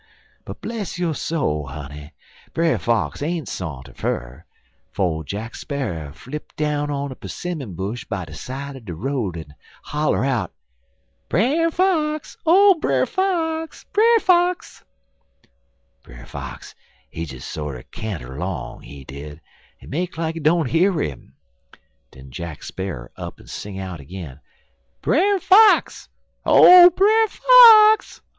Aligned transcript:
But, 0.45 0.61
bless 0.61 0.97
yo' 0.97 1.13
soul, 1.13 1.67
honey, 1.67 2.13
Brer 2.55 2.79
Fox 2.79 3.21
ain't 3.21 3.47
sa'nter 3.47 3.93
fur, 3.93 4.45
'fo' 4.89 5.21
Jack 5.21 5.53
Sparrer 5.53 6.11
flipp 6.11 6.55
down 6.55 6.89
on 6.89 7.13
a 7.21 7.29
'simmon 7.29 7.75
bush 7.75 8.03
by 8.05 8.25
de 8.25 8.33
side 8.33 8.75
er 8.75 8.79
de 8.79 8.95
road, 8.95 9.37
en 9.37 9.53
holler 9.83 10.25
out: 10.25 10.51
"'Brer 11.29 11.69
Fox! 11.69 12.35
Oh, 12.47 12.73
Brer 12.81 13.05
Fox! 13.05 13.85
Brer 13.93 14.19
Fox!' 14.19 14.83
"Brer 16.01 16.25
Fox 16.25 16.73
he 17.11 17.25
des 17.27 17.39
sorter 17.41 17.83
canter 17.83 18.39
long, 18.39 18.81
he 18.81 19.03
did, 19.05 19.39
en 19.81 19.91
make 19.91 20.17
like 20.17 20.33
he 20.33 20.39
don't 20.41 20.71
hear 20.71 20.99
'im. 20.99 21.35
Den 22.09 22.31
Jack 22.31 22.63
Sparrer 22.63 23.11
up'n 23.17 23.45
sing 23.45 23.77
out 23.77 24.01
agin: 24.01 24.39
"'Brer 25.03 25.37
Fox! 25.39 26.09
Oh, 26.43 26.89
Brer 26.89 27.27
Fox! 27.27 28.23